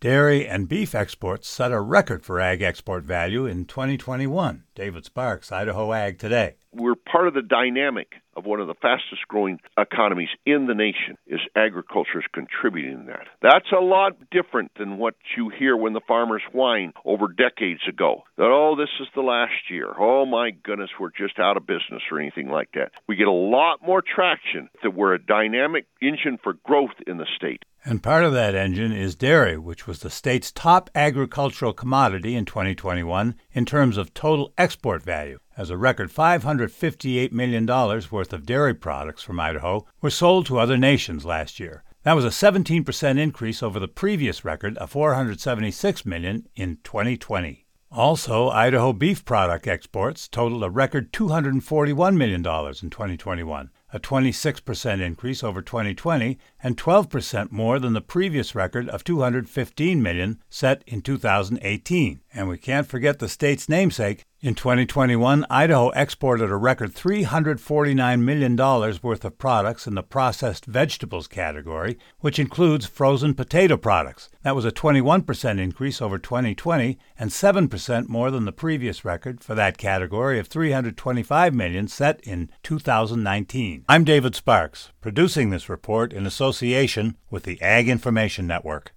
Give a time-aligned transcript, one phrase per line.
[0.00, 4.62] Dairy and beef exports set a record for ag export value in 2021.
[4.76, 6.54] David Sparks, Idaho Ag Today.
[6.72, 11.18] We're part of the dynamic of one of the fastest growing economies in the nation
[11.26, 13.26] is agriculture is contributing to that.
[13.42, 18.22] That's a lot different than what you hear when the farmers whine over decades ago.
[18.36, 19.92] That oh this is the last year.
[19.98, 22.92] Oh my goodness, we're just out of business or anything like that.
[23.08, 27.26] We get a lot more traction that we're a dynamic engine for growth in the
[27.34, 27.64] state.
[27.84, 32.44] And part of that engine is dairy, which was the state's top agricultural commodity in
[32.44, 38.74] 2021 in terms of total export value, as a record $558 million worth of dairy
[38.74, 41.84] products from Idaho were sold to other nations last year.
[42.02, 47.66] That was a 17% increase over the previous record of 476 million in 2020.
[47.90, 55.42] Also, Idaho beef product exports totaled a record $241 million in 2021, a 26% increase
[55.42, 62.20] over 2020 and 12% more than the previous record of 215 million set in 2018.
[62.34, 64.24] And we can't forget the state's namesake.
[64.40, 71.26] In 2021, Idaho exported a record $349 million worth of products in the processed vegetables
[71.26, 74.28] category, which includes frozen potato products.
[74.42, 79.56] That was a 21% increase over 2020 and 7% more than the previous record for
[79.56, 83.77] that category of 325 million set in 2019.
[83.86, 88.92] I'm David Sparks, producing this report in association with the Ag Information Network.